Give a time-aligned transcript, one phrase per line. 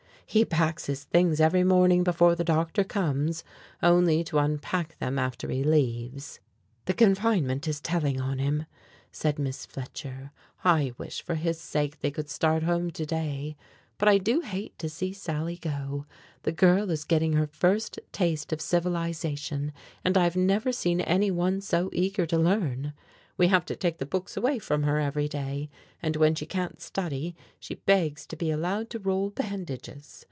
[0.33, 3.43] "He packs his things every morning before the doctor comes,
[3.83, 6.39] only to unpack them after he leaves."
[6.85, 8.65] "The confinement is telling on him,"
[9.11, 10.31] said Miss Fletcher.
[10.63, 13.57] "I wish for his sake they could start home to day.
[13.97, 16.05] But I do hate to see Sally go!
[16.43, 19.73] The girl is getting her first taste of civilization,
[20.05, 22.93] and I've never seen anyone so eager to learn.
[23.37, 25.69] We have to take the books away from her every day,
[26.01, 30.19] and when she can't study she begs to be allowed to roll bandages.